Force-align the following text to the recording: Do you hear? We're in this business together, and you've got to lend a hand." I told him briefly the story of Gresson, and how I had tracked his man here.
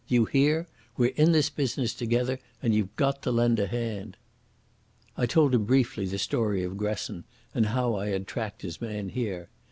Do 0.07 0.15
you 0.15 0.25
hear? 0.25 0.67
We're 0.97 1.13
in 1.15 1.31
this 1.31 1.51
business 1.51 1.93
together, 1.93 2.39
and 2.59 2.73
you've 2.73 2.95
got 2.95 3.21
to 3.21 3.31
lend 3.31 3.59
a 3.59 3.67
hand." 3.67 4.17
I 5.15 5.27
told 5.27 5.53
him 5.53 5.65
briefly 5.65 6.07
the 6.07 6.17
story 6.17 6.63
of 6.63 6.75
Gresson, 6.75 7.23
and 7.53 7.67
how 7.67 7.93
I 7.93 8.07
had 8.07 8.25
tracked 8.25 8.63
his 8.63 8.81
man 8.81 9.09
here. 9.09 9.49